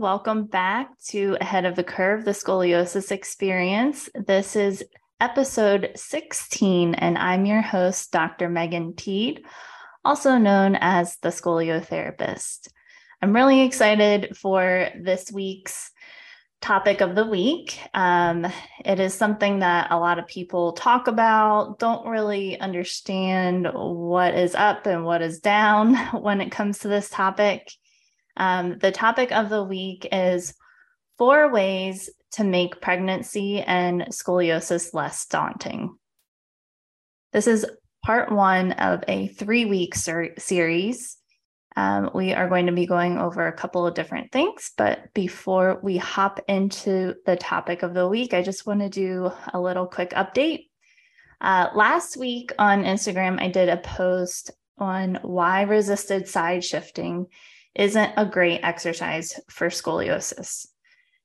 Welcome 0.00 0.44
back 0.44 0.98
to 1.08 1.36
Ahead 1.42 1.66
of 1.66 1.76
the 1.76 1.84
Curve, 1.84 2.24
the 2.24 2.30
Scoliosis 2.30 3.12
Experience. 3.12 4.08
This 4.14 4.56
is 4.56 4.82
episode 5.20 5.90
16, 5.94 6.94
and 6.94 7.18
I'm 7.18 7.44
your 7.44 7.60
host, 7.60 8.10
Dr. 8.10 8.48
Megan 8.48 8.94
Teed, 8.94 9.44
also 10.02 10.38
known 10.38 10.74
as 10.80 11.18
the 11.18 11.28
Scoliotherapist. 11.28 12.68
I'm 13.20 13.34
really 13.34 13.60
excited 13.60 14.38
for 14.38 14.88
this 14.98 15.30
week's 15.30 15.90
topic 16.62 17.02
of 17.02 17.14
the 17.14 17.26
week. 17.26 17.78
Um, 17.92 18.46
it 18.82 19.00
is 19.00 19.12
something 19.12 19.58
that 19.58 19.88
a 19.90 19.98
lot 19.98 20.18
of 20.18 20.26
people 20.26 20.72
talk 20.72 21.08
about, 21.08 21.78
don't 21.78 22.08
really 22.08 22.58
understand 22.58 23.68
what 23.74 24.34
is 24.34 24.54
up 24.54 24.86
and 24.86 25.04
what 25.04 25.20
is 25.20 25.40
down 25.40 25.94
when 26.22 26.40
it 26.40 26.50
comes 26.50 26.78
to 26.78 26.88
this 26.88 27.10
topic. 27.10 27.70
Um, 28.36 28.78
the 28.78 28.92
topic 28.92 29.32
of 29.32 29.48
the 29.48 29.62
week 29.62 30.08
is 30.12 30.54
four 31.18 31.52
ways 31.52 32.10
to 32.32 32.44
make 32.44 32.80
pregnancy 32.80 33.60
and 33.60 34.02
scoliosis 34.10 34.94
less 34.94 35.26
daunting. 35.26 35.96
This 37.32 37.46
is 37.46 37.66
part 38.04 38.32
one 38.32 38.72
of 38.72 39.04
a 39.08 39.28
three 39.28 39.64
week 39.64 39.94
ser- 39.94 40.34
series 40.38 41.18
um, 41.76 42.10
we 42.14 42.34
are 42.34 42.48
going 42.48 42.66
to 42.66 42.72
be 42.72 42.86
going 42.86 43.18
over 43.18 43.46
a 43.46 43.52
couple 43.52 43.86
of 43.86 43.94
different 43.94 44.32
things, 44.32 44.72
but 44.76 45.12
before 45.14 45.78
we 45.82 45.96
hop 45.96 46.40
into 46.48 47.14
the 47.26 47.36
topic 47.36 47.82
of 47.82 47.94
the 47.94 48.08
week, 48.08 48.34
I 48.34 48.42
just 48.42 48.66
want 48.66 48.80
to 48.80 48.88
do 48.88 49.30
a 49.54 49.60
little 49.60 49.86
quick 49.86 50.10
update. 50.10 50.66
Uh, 51.40 51.68
last 51.74 52.16
week 52.16 52.52
on 52.58 52.84
Instagram, 52.84 53.40
I 53.40 53.48
did 53.48 53.68
a 53.68 53.76
post 53.76 54.50
on 54.78 55.20
why 55.22 55.62
resisted 55.62 56.26
side 56.26 56.64
shifting 56.64 57.26
isn't 57.74 58.12
a 58.16 58.26
great 58.26 58.60
exercise 58.62 59.38
for 59.48 59.68
scoliosis. 59.68 60.66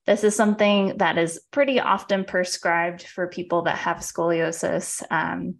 This 0.05 0.23
is 0.23 0.35
something 0.35 0.97
that 0.97 1.17
is 1.17 1.41
pretty 1.51 1.79
often 1.79 2.25
prescribed 2.25 3.03
for 3.03 3.27
people 3.27 3.63
that 3.63 3.77
have 3.77 3.97
scoliosis 3.97 5.01
um, 5.09 5.55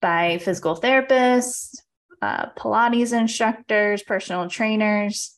by 0.00 0.38
physical 0.38 0.76
therapists, 0.76 1.76
uh, 2.22 2.46
Pilates 2.56 3.12
instructors, 3.12 4.02
personal 4.02 4.48
trainers. 4.48 5.36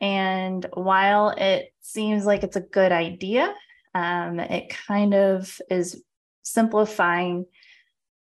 And 0.00 0.66
while 0.74 1.30
it 1.30 1.72
seems 1.80 2.26
like 2.26 2.42
it's 2.42 2.56
a 2.56 2.60
good 2.60 2.92
idea, 2.92 3.54
um, 3.94 4.40
it 4.40 4.70
kind 4.86 5.14
of 5.14 5.58
is 5.70 6.02
simplifying 6.42 7.46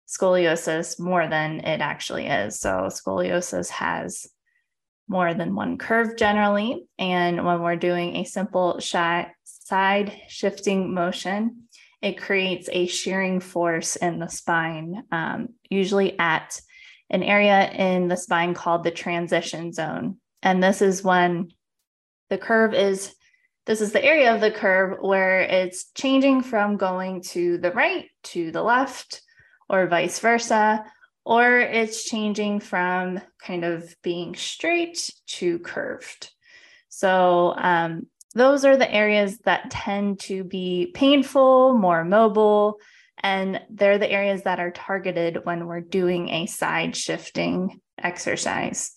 scoliosis 0.09 0.99
more 0.99 1.29
than 1.29 1.61
it 1.61 1.81
actually 1.81 2.27
is. 2.27 2.61
So, 2.61 2.89
scoliosis 2.89 3.69
has 3.71 4.27
more 5.09 5.35
than 5.35 5.55
one 5.55 5.79
curve 5.79 6.17
generally. 6.17 6.87
And 6.99 7.45
when 7.45 7.63
we're 7.63 7.77
doing 7.77 8.17
a 8.17 8.25
simple 8.25 8.81
side 8.81 9.33
shifting 10.29 10.95
motion, 10.95 11.65
it 12.01 12.21
creates 12.21 12.69
a 12.71 12.87
shearing 12.87 13.41
force 13.41 13.97
in 13.97 14.19
the 14.19 14.29
spine, 14.29 15.03
um, 15.11 15.49
usually 15.69 16.19
at 16.19 16.61
an 17.11 17.23
area 17.23 17.71
in 17.71 18.09
the 18.09 18.17
spine 18.17 18.55
called 18.55 18.85
the 18.85 18.91
transition 18.91 19.73
zone. 19.73 20.19
And 20.43 20.63
this 20.63 20.83
is 20.83 21.03
when 21.03 21.49
the 22.31 22.39
curve 22.39 22.75
is, 22.75 23.15
this 23.67 23.81
is 23.81 23.93
the 23.93 24.05
area 24.05 24.35
of 24.35 24.41
the 24.41 24.51
curve 24.51 24.99
where 25.01 25.41
it's 25.41 25.91
changing 25.95 26.43
from 26.43 26.77
going 26.77 27.23
to 27.23 27.59
the 27.59 27.73
right 27.73 28.07
to 28.25 28.53
the 28.53 28.63
left 28.63 29.23
or 29.69 29.87
vice 29.87 30.21
versa, 30.21 30.85
or 31.29 31.59
it's 31.59 32.05
changing 32.05 32.59
from 32.59 33.21
kind 33.39 33.63
of 33.63 33.95
being 34.03 34.35
straight 34.35 35.13
to 35.27 35.59
curved. 35.59 36.31
So, 36.89 37.53
um, 37.55 38.07
those 38.35 38.65
are 38.65 38.79
the 38.79 38.91
areas 38.91 39.39
that 39.41 39.71
tend 39.71 40.21
to 40.21 40.43
be 40.43 40.91
painful, 40.95 41.75
more 41.75 42.03
mobile, 42.03 42.79
and 43.23 43.61
they're 43.69 43.99
the 43.99 44.11
areas 44.11 44.45
that 44.45 44.59
are 44.59 44.71
targeted 44.71 45.45
when 45.45 45.67
we're 45.67 45.83
doing 45.83 46.31
a 46.31 46.47
side 46.47 46.97
shifting 46.97 47.79
exercise. 48.03 48.93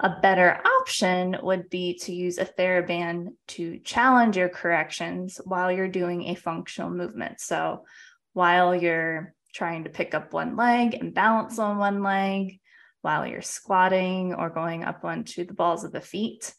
A 0.00 0.20
better 0.20 0.60
option 0.80 1.36
would 1.42 1.70
be 1.70 1.96
to 2.02 2.12
use 2.12 2.38
a 2.38 2.44
TheraBand 2.44 3.28
to 3.48 3.78
challenge 3.80 4.36
your 4.36 4.48
corrections 4.48 5.40
while 5.44 5.70
you're 5.70 5.86
doing 5.86 6.24
a 6.24 6.34
functional 6.34 6.90
movement. 6.90 7.40
So 7.40 7.84
while 8.32 8.74
you're 8.74 9.32
trying 9.52 9.84
to 9.84 9.90
pick 9.90 10.14
up 10.14 10.32
one 10.32 10.56
leg 10.56 10.94
and 10.94 11.14
balance 11.14 11.58
on 11.58 11.78
one 11.78 12.02
leg, 12.02 12.60
while 13.02 13.26
you're 13.26 13.42
squatting 13.42 14.34
or 14.34 14.50
going 14.50 14.84
up 14.84 15.04
onto 15.04 15.44
the 15.44 15.54
balls 15.54 15.84
of 15.84 15.92
the 15.92 16.00
feet. 16.00 16.52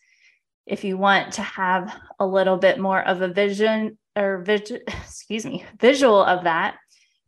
If 0.66 0.84
you 0.84 0.98
want 0.98 1.34
to 1.34 1.42
have 1.42 1.96
a 2.20 2.26
little 2.26 2.58
bit 2.58 2.80
more 2.80 3.02
of 3.02 3.22
a 3.22 3.28
vision 3.28 3.98
or 4.16 4.44
excuse 4.48 5.46
me, 5.46 5.66
visual 5.80 6.24
of 6.24 6.44
that, 6.44 6.78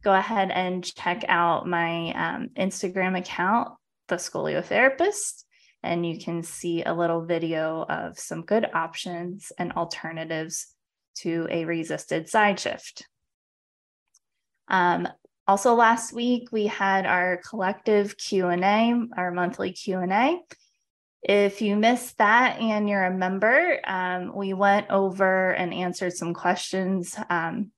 go 0.03 0.13
ahead 0.13 0.51
and 0.51 0.83
check 0.83 1.25
out 1.27 1.67
my 1.67 2.13
um, 2.13 2.49
Instagram 2.55 3.17
account, 3.17 3.69
The 4.07 4.15
Scoliotherapist, 4.15 5.43
and 5.83 6.05
you 6.05 6.19
can 6.19 6.43
see 6.43 6.83
a 6.83 6.93
little 6.93 7.25
video 7.25 7.83
of 7.87 8.19
some 8.19 8.43
good 8.43 8.67
options 8.73 9.51
and 9.57 9.73
alternatives 9.73 10.67
to 11.17 11.47
a 11.49 11.65
resisted 11.65 12.29
side 12.29 12.59
shift. 12.59 13.07
Um, 14.67 15.07
also 15.51 15.75
last 15.75 16.13
week 16.13 16.47
we 16.53 16.65
had 16.65 17.05
our 17.05 17.35
collective 17.35 18.15
Q&A, 18.15 18.93
our 19.17 19.31
monthly 19.31 19.73
Q&A. 19.73 20.39
If 21.23 21.61
you 21.61 21.75
missed 21.75 22.17
that 22.19 22.61
and 22.61 22.87
you're 22.87 23.03
a 23.03 23.13
member, 23.13 23.77
um, 23.83 24.33
we 24.33 24.53
went 24.53 24.89
over 24.89 25.51
and 25.51 25.73
answered 25.73 26.13
some 26.13 26.33
questions 26.33 27.17
um, 27.29 27.71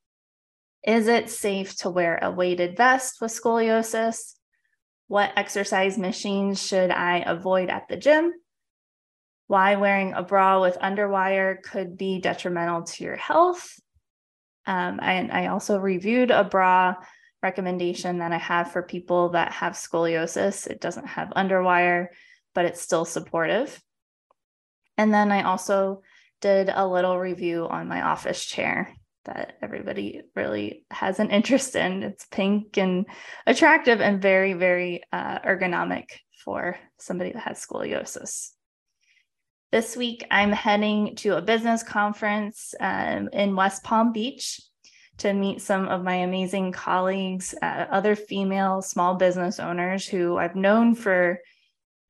is 0.86 1.08
it 1.08 1.32
safe 1.32 1.76
to 1.78 1.90
wear 1.90 2.20
a 2.22 2.30
weighted 2.30 2.78
vest 2.78 3.20
with 3.20 3.32
scoliosis? 3.32 4.36
What 5.08 5.32
exercise 5.36 5.98
machines 5.98 6.62
should 6.62 6.92
I 6.92 7.24
avoid 7.26 7.72
at 7.72 7.88
the 7.88 7.98
gym? 7.98 8.34
Why 9.48 9.78
wearing 9.78 10.14
a 10.14 10.22
bra 10.22 10.62
with 10.62 10.78
underwire 10.78 11.60
could 11.64 11.98
be 11.98 12.20
detrimental 12.20 12.84
to 12.84 13.04
your 13.04 13.16
health. 13.16 13.80
Um, 14.68 15.00
and 15.02 15.32
I 15.32 15.48
also 15.48 15.80
reviewed 15.80 16.30
a 16.30 16.44
bra 16.44 16.98
recommendation 17.44 18.20
that 18.20 18.32
I 18.32 18.38
have 18.38 18.72
for 18.72 18.82
people 18.82 19.30
that 19.30 19.52
have 19.52 19.74
scoliosis. 19.74 20.66
It 20.66 20.82
doesn't 20.82 21.08
have 21.08 21.30
underwire, 21.36 22.08
but 22.56 22.66
it's 22.66 22.82
still 22.82 23.06
supportive. 23.06 23.80
And 24.98 25.14
then 25.14 25.32
I 25.32 25.44
also 25.44 26.02
did 26.42 26.70
a 26.74 26.88
little 26.88 27.20
review 27.20 27.68
on 27.68 27.88
my 27.88 28.02
office 28.02 28.44
chair 28.44 28.94
that 29.26 29.58
everybody 29.62 30.22
really 30.36 30.86
has 30.92 31.20
an 31.20 31.32
interest 31.32 31.76
in. 31.76 32.04
It's 32.04 32.26
pink 32.26 32.78
and 32.78 33.06
attractive 33.46 34.02
and 34.02 34.22
very, 34.22 34.54
very 34.54 35.04
uh, 35.12 35.40
ergonomic 35.40 36.06
for 36.44 36.78
somebody 36.98 37.32
that 37.32 37.44
has 37.44 37.66
scoliosis. 37.66 38.52
This 39.72 39.98
week, 39.98 40.26
I'm 40.30 40.52
heading 40.52 41.16
to 41.18 41.38
a 41.38 41.42
business 41.42 41.82
conference 41.82 42.76
um, 42.80 43.30
in 43.34 43.56
West 43.56 43.84
Palm 43.84 44.12
Beach 44.12 44.62
to 45.20 45.34
meet 45.34 45.62
some 45.62 45.88
of 45.88 46.04
my 46.04 46.16
amazing 46.16 46.72
colleagues, 46.72 47.54
uh, 47.62 47.86
other 47.90 48.16
female 48.16 48.82
small 48.82 49.16
business 49.16 49.60
owners 49.60 50.08
who 50.08 50.38
I've 50.38 50.56
known 50.56 50.96
for, 50.96 51.40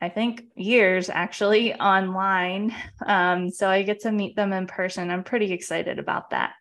I 0.01 0.09
think, 0.09 0.43
years 0.55 1.09
actually 1.09 1.73
online. 1.73 2.73
Um, 3.05 3.49
so 3.49 3.69
I 3.69 3.83
get 3.83 4.01
to 4.01 4.11
meet 4.11 4.35
them 4.35 4.53
in 4.53 4.67
person. 4.67 5.11
I'm 5.11 5.23
pretty 5.23 5.51
excited 5.51 5.99
about 5.99 6.29
that. 6.29 6.53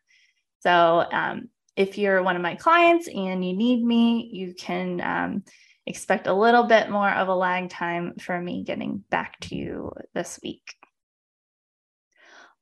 So 0.61 1.07
um, 1.11 1.49
if 1.77 1.99
you're 1.99 2.23
one 2.23 2.37
of 2.37 2.43
my 2.43 2.55
clients 2.55 3.09
and 3.09 3.45
you 3.45 3.57
need 3.57 3.85
me, 3.85 4.31
you 4.33 4.55
can 4.55 5.01
um, 5.01 5.45
expect 5.87 6.27
a 6.27 6.35
little 6.35 6.65
bit 6.65 6.91
more 6.91 7.11
of 7.11 7.29
a 7.29 7.35
lag 7.35 7.71
time 7.71 8.15
for 8.21 8.41
me 8.41 8.63
getting 8.65 9.05
back 9.11 9.39
to 9.41 9.57
you 9.57 9.93
this 10.15 10.39
week. 10.43 10.75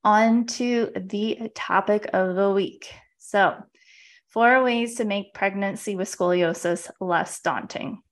On 0.03 0.47
to 0.47 0.91
the 0.97 1.50
topic 1.55 2.09
of 2.12 2.35
the 2.35 2.50
week. 2.50 2.91
So, 3.19 3.55
four 4.31 4.62
ways 4.62 4.97
to 4.97 5.05
make 5.05 5.35
pregnancy 5.35 5.97
with 5.97 6.09
scoliosis 6.09 6.91
less 7.00 7.41
daunting. 7.41 8.03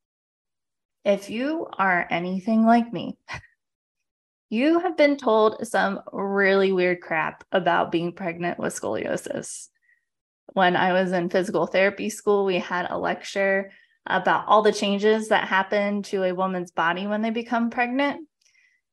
If 1.04 1.30
you 1.30 1.66
are 1.78 2.06
anything 2.10 2.64
like 2.64 2.92
me, 2.92 3.16
you 4.50 4.80
have 4.80 4.96
been 4.96 5.16
told 5.16 5.66
some 5.66 6.00
really 6.12 6.72
weird 6.72 7.00
crap 7.00 7.44
about 7.52 7.92
being 7.92 8.12
pregnant 8.12 8.58
with 8.58 8.78
scoliosis 8.78 9.68
when 10.52 10.76
I 10.76 10.92
was 10.92 11.12
in 11.12 11.30
physical 11.30 11.66
therapy 11.66 12.10
school, 12.10 12.44
we 12.44 12.58
had 12.58 12.90
a 12.90 12.98
lecture 12.98 13.70
about 14.06 14.46
all 14.46 14.62
the 14.62 14.72
changes 14.72 15.28
that 15.28 15.48
happen 15.48 16.02
to 16.04 16.24
a 16.24 16.34
woman's 16.34 16.70
body 16.70 17.06
when 17.06 17.22
they 17.22 17.30
become 17.30 17.70
pregnant. 17.70 18.26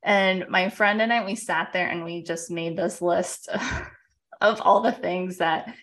And 0.03 0.45
my 0.49 0.69
friend 0.69 1.01
and 1.01 1.11
I, 1.11 1.25
we 1.25 1.35
sat 1.35 1.71
there 1.73 1.87
and 1.87 2.03
we 2.03 2.21
just 2.23 2.51
made 2.51 2.77
this 2.77 3.01
list 3.01 3.49
of 4.41 4.61
all 4.61 4.81
the 4.81 4.91
things 4.91 5.37
that 5.37 5.73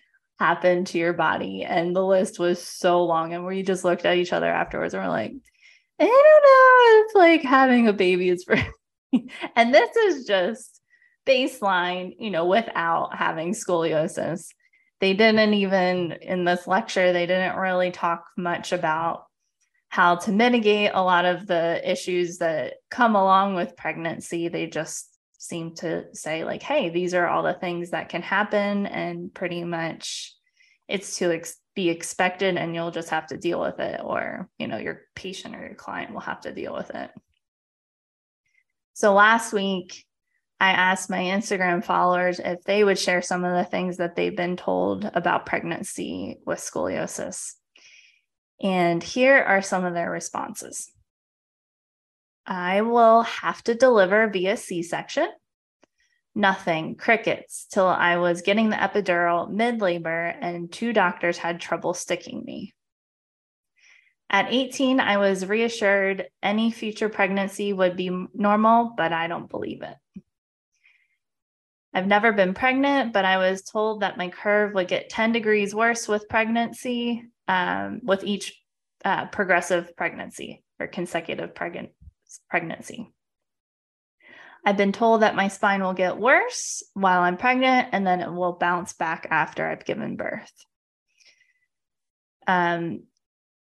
happen 0.43 0.83
to 0.83 0.97
your 0.97 1.13
body. 1.13 1.63
And 1.63 1.95
the 1.95 2.05
list 2.05 2.37
was 2.37 2.61
so 2.61 3.05
long. 3.05 3.33
And 3.33 3.45
we 3.45 3.63
just 3.63 3.85
looked 3.85 4.05
at 4.05 4.17
each 4.17 4.33
other 4.33 4.51
afterwards 4.51 4.93
and 4.93 5.01
we're 5.01 5.09
like, 5.09 5.31
I 5.99 6.03
don't 6.03 6.11
know. 6.11 7.05
It's 7.05 7.15
like 7.15 7.49
having 7.49 7.87
a 7.87 7.93
baby 7.93 8.27
is 8.27 8.43
for, 8.43 8.57
and 9.55 9.73
this 9.73 9.95
is 9.95 10.25
just 10.25 10.81
baseline, 11.25 12.15
you 12.19 12.29
know, 12.29 12.45
without 12.45 13.15
having 13.15 13.53
scoliosis. 13.53 14.49
They 14.99 15.13
didn't 15.13 15.53
even 15.53 16.11
in 16.11 16.43
this 16.43 16.67
lecture, 16.67 17.13
they 17.13 17.25
didn't 17.25 17.55
really 17.55 17.91
talk 17.91 18.25
much 18.37 18.73
about 18.73 19.25
how 19.87 20.15
to 20.15 20.31
mitigate 20.33 20.91
a 20.93 21.03
lot 21.03 21.23
of 21.23 21.47
the 21.47 21.79
issues 21.89 22.39
that 22.39 22.73
come 22.91 23.15
along 23.15 23.55
with 23.55 23.77
pregnancy. 23.77 24.49
They 24.49 24.67
just 24.67 25.12
seem 25.43 25.75
to 25.75 26.05
say, 26.15 26.45
like, 26.45 26.63
hey, 26.63 26.89
these 26.89 27.13
are 27.13 27.27
all 27.27 27.43
the 27.43 27.53
things 27.53 27.89
that 27.89 28.07
can 28.07 28.21
happen, 28.21 28.85
and 28.85 29.33
pretty 29.33 29.65
much 29.65 30.33
it's 30.87 31.17
to 31.17 31.33
ex- 31.33 31.57
be 31.75 31.89
expected, 31.89 32.55
and 32.55 32.73
you'll 32.73 32.91
just 32.91 33.09
have 33.09 33.27
to 33.27 33.37
deal 33.37 33.59
with 33.59 33.77
it, 33.79 33.99
or, 34.01 34.49
you 34.57 34.67
know, 34.67 34.77
your 34.77 35.01
patient 35.15 35.53
or 35.53 35.59
your 35.59 35.75
client 35.75 36.13
will 36.13 36.21
have 36.21 36.39
to 36.41 36.53
deal 36.53 36.73
with 36.73 36.91
it. 36.91 37.11
So 38.93 39.13
last 39.13 39.51
week, 39.51 40.05
I 40.61 40.69
asked 40.69 41.09
my 41.09 41.19
Instagram 41.19 41.83
followers 41.83 42.39
if 42.39 42.63
they 42.63 42.85
would 42.85 42.97
share 42.97 43.21
some 43.21 43.43
of 43.43 43.53
the 43.53 43.69
things 43.69 43.97
that 43.97 44.15
they've 44.15 44.37
been 44.37 44.55
told 44.55 45.11
about 45.13 45.45
pregnancy 45.45 46.39
with 46.45 46.59
scoliosis. 46.59 47.51
And 48.61 49.03
here 49.03 49.43
are 49.43 49.61
some 49.61 49.83
of 49.83 49.93
their 49.93 50.09
responses. 50.09 50.89
I 52.45 52.81
will 52.81 53.23
have 53.23 53.63
to 53.63 53.75
deliver 53.75 54.27
via 54.27 54.57
C 54.57 54.83
section. 54.83 55.27
Nothing, 56.35 56.95
crickets, 56.95 57.67
till 57.71 57.87
I 57.87 58.17
was 58.17 58.41
getting 58.41 58.69
the 58.69 58.75
epidural 58.75 59.49
mid 59.49 59.81
labor, 59.81 60.25
and 60.25 60.71
two 60.71 60.91
doctors 60.91 61.37
had 61.37 61.61
trouble 61.61 61.93
sticking 61.93 62.43
me. 62.43 62.73
At 64.29 64.51
18, 64.51 64.99
I 64.99 65.17
was 65.17 65.45
reassured 65.45 66.25
any 66.41 66.71
future 66.71 67.07
pregnancy 67.07 67.71
would 67.71 67.95
be 67.95 68.09
normal, 68.33 68.93
but 68.97 69.13
I 69.13 69.27
don't 69.27 69.49
believe 69.49 69.83
it. 69.83 69.95
I've 71.93 72.07
never 72.07 72.33
been 72.33 72.55
pregnant, 72.55 73.13
but 73.13 73.25
I 73.25 73.37
was 73.37 73.61
told 73.61 74.01
that 74.01 74.17
my 74.17 74.29
curve 74.29 74.73
would 74.73 74.87
get 74.87 75.09
10 75.09 75.33
degrees 75.33 75.75
worse 75.75 76.07
with 76.07 76.27
pregnancy, 76.27 77.25
um, 77.47 77.99
with 78.01 78.23
each 78.23 78.59
uh, 79.05 79.27
progressive 79.27 79.95
pregnancy 79.95 80.63
or 80.79 80.87
consecutive 80.87 81.53
preg- 81.53 81.91
pregnancy. 82.49 83.11
I've 84.65 84.77
been 84.77 84.93
told 84.93 85.21
that 85.21 85.35
my 85.35 85.49
spine 85.49 85.83
will 85.83 85.93
get 85.93 86.17
worse 86.17 86.83
while 86.93 87.21
I'm 87.21 87.37
pregnant 87.37 87.89
and 87.91 88.07
then 88.07 88.21
it 88.21 88.31
will 88.31 88.53
bounce 88.53 88.93
back 88.93 89.27
after 89.29 89.67
I've 89.67 89.85
given 89.85 90.15
birth. 90.15 90.51
Um, 92.47 93.03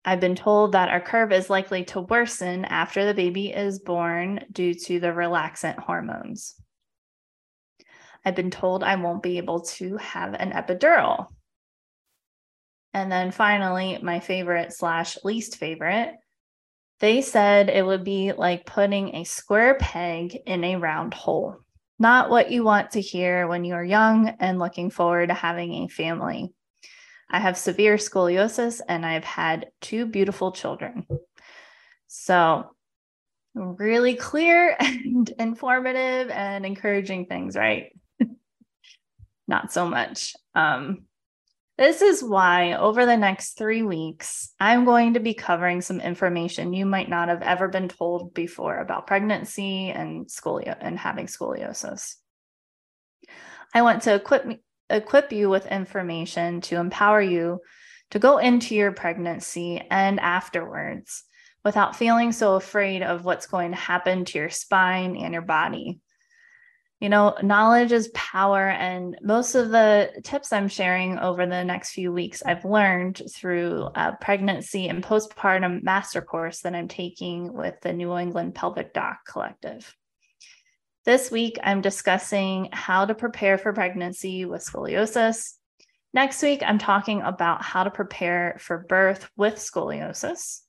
I've 0.05 0.19
been 0.19 0.35
told 0.35 0.73
that 0.73 0.89
our 0.89 0.99
curve 0.99 1.31
is 1.31 1.49
likely 1.49 1.85
to 1.85 2.01
worsen 2.01 2.65
after 2.65 3.05
the 3.05 3.13
baby 3.13 3.53
is 3.53 3.79
born 3.79 4.45
due 4.51 4.73
to 4.73 4.99
the 4.99 5.07
relaxin 5.07 5.77
hormones. 5.79 6.55
I've 8.25 8.35
been 8.35 8.51
told 8.51 8.83
I 8.83 8.95
won't 8.95 9.23
be 9.23 9.37
able 9.37 9.61
to 9.61 9.97
have 9.97 10.33
an 10.33 10.51
epidural. 10.51 11.27
And 12.93 13.11
then 13.11 13.31
finally, 13.31 13.99
my 14.01 14.19
favorite 14.19 14.73
slash 14.73 15.17
least 15.23 15.57
favorite, 15.57 16.13
they 17.03 17.21
said 17.21 17.67
it 17.67 17.85
would 17.85 18.05
be 18.05 18.31
like 18.31 18.65
putting 18.65 19.13
a 19.13 19.25
square 19.25 19.75
peg 19.77 20.37
in 20.45 20.63
a 20.63 20.77
round 20.77 21.13
hole. 21.13 21.57
Not 21.99 22.29
what 22.29 22.49
you 22.49 22.63
want 22.63 22.91
to 22.91 23.01
hear 23.01 23.45
when 23.45 23.65
you 23.65 23.73
are 23.73 23.83
young 23.83 24.29
and 24.39 24.57
looking 24.57 24.89
forward 24.89 25.27
to 25.27 25.33
having 25.33 25.73
a 25.73 25.89
family. 25.89 26.53
I 27.29 27.41
have 27.41 27.57
severe 27.57 27.97
scoliosis 27.97 28.79
and 28.87 29.05
I've 29.05 29.25
had 29.25 29.65
two 29.81 30.05
beautiful 30.05 30.53
children. 30.53 31.05
So, 32.07 32.73
really 33.53 34.15
clear 34.15 34.73
and 34.79 35.29
informative 35.37 36.29
and 36.29 36.65
encouraging 36.65 37.25
things, 37.25 37.57
right? 37.57 37.91
not 39.49 39.73
so 39.73 39.89
much. 39.89 40.35
Um, 40.55 40.99
this 41.77 42.01
is 42.01 42.23
why 42.23 42.73
over 42.73 43.05
the 43.05 43.17
next 43.17 43.57
three 43.57 43.81
weeks, 43.81 44.53
I'm 44.59 44.85
going 44.85 45.15
to 45.15 45.19
be 45.19 45.33
covering 45.33 45.81
some 45.81 45.99
information 45.99 46.73
you 46.73 46.85
might 46.85 47.09
not 47.09 47.29
have 47.29 47.41
ever 47.41 47.67
been 47.67 47.89
told 47.89 48.33
before 48.33 48.77
about 48.77 49.07
pregnancy 49.07 49.89
and 49.89 50.27
scolio 50.27 50.77
and 50.79 50.99
having 50.99 51.25
scoliosis. 51.25 52.15
I 53.73 53.81
want 53.81 54.03
to 54.03 54.13
equip 54.13 54.45
me, 54.45 54.61
equip 54.89 55.31
you 55.33 55.49
with 55.49 55.65
information 55.65 56.61
to 56.61 56.75
empower 56.75 57.21
you 57.21 57.61
to 58.11 58.19
go 58.19 58.37
into 58.37 58.75
your 58.75 58.91
pregnancy 58.91 59.81
and 59.89 60.19
afterwards 60.19 61.23
without 61.65 61.95
feeling 61.95 62.31
so 62.31 62.53
afraid 62.53 63.01
of 63.01 63.25
what's 63.25 63.47
going 63.47 63.71
to 63.71 63.77
happen 63.77 64.25
to 64.25 64.37
your 64.37 64.49
spine 64.51 65.17
and 65.17 65.33
your 65.33 65.41
body 65.41 65.99
you 67.03 67.09
know, 67.09 67.35
knowledge 67.43 67.91
is 67.91 68.07
power. 68.13 68.69
And 68.69 69.17
most 69.21 69.55
of 69.55 69.71
the 69.71 70.09
tips 70.23 70.53
I'm 70.53 70.69
sharing 70.69 71.19
over 71.19 71.45
the 71.45 71.65
next 71.65 71.91
few 71.91 72.13
weeks, 72.13 72.41
I've 72.45 72.63
learned 72.63 73.21
through 73.29 73.89
a 73.93 74.15
pregnancy 74.21 74.87
and 74.87 75.03
postpartum 75.03 75.83
master 75.83 76.21
course 76.21 76.61
that 76.61 76.73
I'm 76.73 76.87
taking 76.87 77.51
with 77.51 77.75
the 77.81 77.91
New 77.91 78.15
England 78.17 78.55
Pelvic 78.55 78.93
Doc 78.93 79.17
Collective. 79.27 79.93
This 81.03 81.29
week, 81.29 81.59
I'm 81.61 81.81
discussing 81.81 82.69
how 82.71 83.03
to 83.03 83.13
prepare 83.13 83.57
for 83.57 83.73
pregnancy 83.73 84.45
with 84.45 84.63
scoliosis. 84.63 85.55
Next 86.13 86.41
week, 86.41 86.63
I'm 86.65 86.77
talking 86.77 87.21
about 87.21 87.61
how 87.61 87.83
to 87.83 87.91
prepare 87.91 88.55
for 88.61 88.77
birth 88.77 89.29
with 89.35 89.55
scoliosis. 89.55 90.61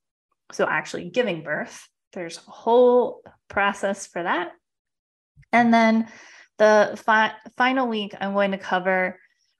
So, 0.50 0.66
actually 0.68 1.10
giving 1.10 1.44
birth, 1.44 1.88
there's 2.12 2.38
a 2.38 2.50
whole 2.50 3.22
process 3.46 4.08
for 4.08 4.24
that. 4.24 4.50
And 5.52 5.72
then 5.72 6.08
the 6.58 7.00
fi- 7.04 7.34
final 7.56 7.88
week, 7.88 8.14
I'm 8.20 8.32
going 8.32 8.52
to 8.52 8.58
cover 8.58 9.18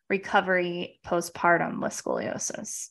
recovery 0.09 1.00
postpartum 1.05 1.81
with 1.82 1.93
scoliosis. 1.93 2.88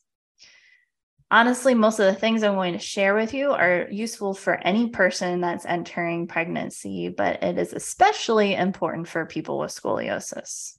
Honestly, 1.30 1.74
most 1.74 1.98
of 1.98 2.06
the 2.06 2.18
things 2.18 2.42
I'm 2.42 2.54
going 2.54 2.74
to 2.74 2.78
share 2.78 3.14
with 3.14 3.34
you 3.34 3.50
are 3.50 3.88
useful 3.90 4.34
for 4.34 4.54
any 4.54 4.90
person 4.90 5.40
that's 5.40 5.66
entering 5.66 6.28
pregnancy, 6.28 7.08
but 7.08 7.42
it 7.42 7.58
is 7.58 7.72
especially 7.72 8.54
important 8.54 9.08
for 9.08 9.26
people 9.26 9.58
with 9.58 9.74
scoliosis. 9.74 10.76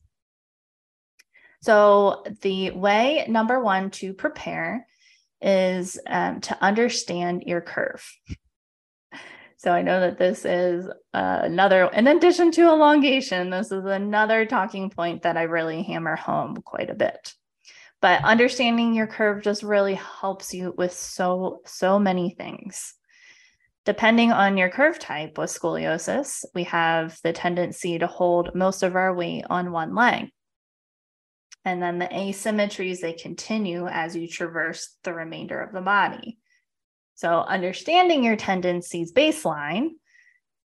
So, 1.61 2.23
the 2.41 2.71
way 2.71 3.25
number 3.27 3.59
one 3.59 3.89
to 3.91 4.13
prepare 4.13 4.87
is 5.41 5.99
um, 6.07 6.41
to 6.41 6.63
understand 6.63 7.43
your 7.45 7.61
curve. 7.61 8.07
So 9.57 9.71
I 9.71 9.81
know 9.81 10.01
that 10.01 10.17
this 10.17 10.43
is 10.43 10.87
uh, 11.13 11.39
another, 11.43 11.85
in 11.85 12.07
addition 12.07 12.51
to 12.51 12.63
elongation, 12.63 13.49
this 13.49 13.71
is 13.71 13.85
another 13.85 14.45
talking 14.45 14.89
point 14.89 15.21
that 15.23 15.37
I 15.37 15.43
really 15.43 15.81
hammer 15.81 16.15
home 16.15 16.57
quite 16.57 16.89
a 16.89 16.95
bit. 16.95 17.33
But 18.01 18.23
understanding 18.23 18.93
your 18.93 19.07
curve 19.07 19.41
just 19.41 19.63
really 19.63 19.95
helps 19.95 20.53
you 20.53 20.73
with 20.77 20.93
so, 20.93 21.61
so 21.65 21.97
many 21.97 22.35
things. 22.37 22.93
Depending 23.85 24.31
on 24.31 24.57
your 24.57 24.69
curve 24.69 24.99
type 24.99 25.37
with 25.37 25.49
scoliosis, 25.49 26.43
we 26.53 26.63
have 26.65 27.19
the 27.23 27.33
tendency 27.33 27.97
to 27.97 28.07
hold 28.07 28.53
most 28.55 28.83
of 28.83 28.95
our 28.95 29.13
weight 29.13 29.45
on 29.49 29.71
one 29.71 29.95
leg. 29.95 30.29
And 31.63 31.81
then 31.81 31.97
the 31.97 32.07
asymmetries, 32.07 32.99
they 32.99 33.13
continue 33.13 33.87
as 33.87 34.15
you 34.15 34.27
traverse 34.27 34.97
the 35.03 35.13
remainder 35.13 35.61
of 35.61 35.71
the 35.71 35.81
body. 35.81 36.37
So, 37.15 37.39
understanding 37.39 38.23
your 38.23 38.35
tendencies 38.35 39.13
baseline 39.13 39.91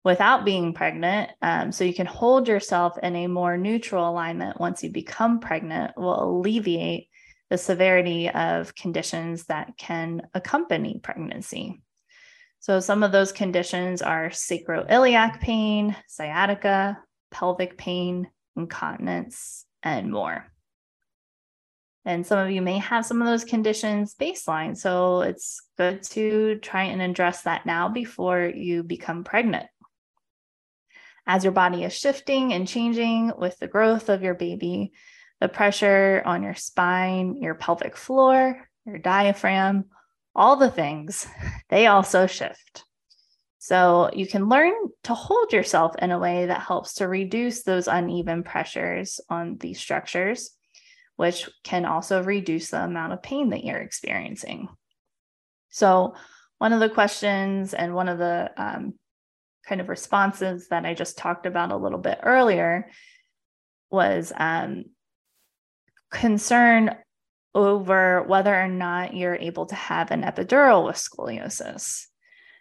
without 0.03 0.45
being 0.45 0.73
pregnant, 0.73 1.29
um, 1.41 1.71
so 1.71 1.83
you 1.83 1.93
can 1.93 2.07
hold 2.07 2.47
yourself 2.47 2.97
in 3.03 3.15
a 3.15 3.27
more 3.27 3.55
neutral 3.55 4.09
alignment 4.09 4.59
once 4.59 4.83
you 4.83 4.91
become 4.91 5.39
pregnant, 5.39 5.91
will 5.95 6.23
alleviate 6.23 7.07
the 7.51 7.57
severity 7.57 8.29
of 8.29 8.73
conditions 8.75 9.45
that 9.45 9.77
can 9.77 10.23
accompany 10.33 10.99
pregnancy. 11.03 11.81
So, 12.59 12.79
some 12.79 13.03
of 13.03 13.11
those 13.11 13.31
conditions 13.31 14.01
are 14.01 14.29
sacroiliac 14.29 15.39
pain, 15.39 15.95
sciatica, 16.07 16.97
pelvic 17.29 17.77
pain, 17.77 18.27
incontinence, 18.55 19.65
and 19.83 20.11
more. 20.11 20.51
And 22.05 22.25
some 22.25 22.39
of 22.39 22.49
you 22.49 22.61
may 22.61 22.77
have 22.77 23.05
some 23.05 23.21
of 23.21 23.27
those 23.27 23.43
conditions 23.43 24.15
baseline. 24.15 24.77
So 24.77 25.21
it's 25.21 25.61
good 25.77 26.03
to 26.03 26.57
try 26.61 26.83
and 26.83 27.01
address 27.01 27.41
that 27.41 27.65
now 27.65 27.89
before 27.89 28.51
you 28.53 28.83
become 28.83 29.23
pregnant. 29.23 29.67
As 31.27 31.43
your 31.43 31.53
body 31.53 31.83
is 31.83 31.93
shifting 31.93 32.53
and 32.53 32.67
changing 32.67 33.33
with 33.37 33.59
the 33.59 33.67
growth 33.67 34.09
of 34.09 34.23
your 34.23 34.33
baby, 34.33 34.93
the 35.39 35.49
pressure 35.49 36.23
on 36.25 36.41
your 36.41 36.55
spine, 36.55 37.35
your 37.41 37.55
pelvic 37.55 37.95
floor, 37.95 38.67
your 38.85 38.97
diaphragm, 38.97 39.85
all 40.33 40.55
the 40.55 40.71
things, 40.71 41.27
they 41.69 41.87
also 41.87 42.27
shift. 42.27 42.85
So 43.59 44.09
you 44.13 44.25
can 44.25 44.47
learn 44.47 44.73
to 45.03 45.13
hold 45.13 45.51
yourself 45.51 45.95
in 46.01 46.11
a 46.11 46.19
way 46.19 46.45
that 46.45 46.61
helps 46.61 46.95
to 46.95 47.07
reduce 47.07 47.63
those 47.63 47.89
uneven 47.89 48.41
pressures 48.41 49.19
on 49.29 49.57
these 49.57 49.79
structures 49.79 50.51
which 51.19 51.49
can 51.65 51.83
also 51.83 52.23
reduce 52.23 52.69
the 52.69 52.81
amount 52.81 53.11
of 53.11 53.21
pain 53.21 53.49
that 53.49 53.65
you're 53.65 53.75
experiencing. 53.75 54.69
So, 55.67 56.15
one 56.59 56.71
of 56.71 56.79
the 56.79 56.87
questions 56.87 57.73
and 57.73 57.93
one 57.93 58.07
of 58.07 58.17
the 58.17 58.49
um, 58.55 58.93
kind 59.67 59.81
of 59.81 59.89
responses 59.89 60.69
that 60.69 60.85
I 60.85 60.93
just 60.93 61.17
talked 61.17 61.45
about 61.45 61.73
a 61.73 61.75
little 61.75 61.99
bit 61.99 62.19
earlier 62.23 62.89
was 63.91 64.31
um, 64.33 64.85
concern 66.09 66.95
over 67.53 68.23
whether 68.23 68.55
or 68.55 68.69
not 68.69 69.13
you're 69.13 69.35
able 69.35 69.65
to 69.65 69.75
have 69.75 70.11
an 70.11 70.21
epidural 70.21 70.85
with 70.85 70.95
scoliosis. 70.95 72.05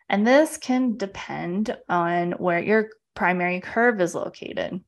And 0.09 0.27
this 0.27 0.57
can 0.57 0.97
depend 0.97 1.77
on 1.89 2.33
where 2.33 2.59
your 2.59 2.89
primary 3.15 3.61
curve 3.61 4.01
is 4.01 4.17
located. 4.17 4.81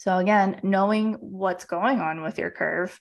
So, 0.00 0.16
again, 0.16 0.58
knowing 0.62 1.18
what's 1.20 1.66
going 1.66 2.00
on 2.00 2.22
with 2.22 2.38
your 2.38 2.50
curve 2.50 2.98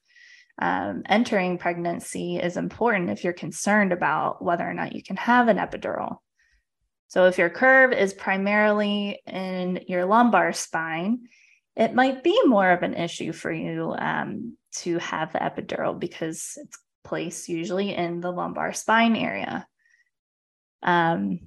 um, 0.61 1.03
entering 1.07 1.57
pregnancy 1.57 2.35
is 2.35 2.57
important 2.57 3.09
if 3.09 3.23
you're 3.23 3.31
concerned 3.31 3.93
about 3.93 4.43
whether 4.43 4.69
or 4.69 4.73
not 4.73 4.93
you 4.93 5.01
can 5.01 5.15
have 5.15 5.47
an 5.47 5.55
epidural. 5.55 6.17
So, 7.07 7.27
if 7.27 7.37
your 7.37 7.49
curve 7.49 7.93
is 7.93 8.13
primarily 8.13 9.21
in 9.25 9.85
your 9.87 10.03
lumbar 10.03 10.51
spine, 10.51 11.29
it 11.77 11.93
might 11.93 12.21
be 12.21 12.37
more 12.43 12.69
of 12.69 12.83
an 12.83 12.95
issue 12.95 13.31
for 13.31 13.49
you 13.49 13.95
um, 13.97 14.57
to 14.79 14.97
have 14.97 15.31
the 15.31 15.39
epidural 15.39 15.97
because 15.97 16.57
it's 16.57 16.79
placed 17.05 17.47
usually 17.47 17.95
in 17.95 18.19
the 18.19 18.29
lumbar 18.29 18.73
spine 18.73 19.15
area. 19.15 19.65
Um, 20.83 21.39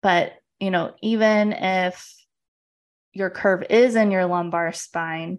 but, 0.00 0.32
you 0.58 0.70
know, 0.70 0.94
even 1.02 1.52
if 1.52 2.17
your 3.12 3.30
curve 3.30 3.64
is 3.70 3.94
in 3.94 4.10
your 4.10 4.26
lumbar 4.26 4.72
spine, 4.72 5.38